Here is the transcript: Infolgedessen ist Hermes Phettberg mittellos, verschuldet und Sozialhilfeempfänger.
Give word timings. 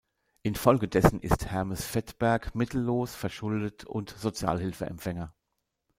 Infolgedessen 0.41 1.19
ist 1.19 1.45
Hermes 1.51 1.85
Phettberg 1.85 2.55
mittellos, 2.55 3.13
verschuldet 3.13 3.85
und 3.85 4.09
Sozialhilfeempfänger. 4.09 5.35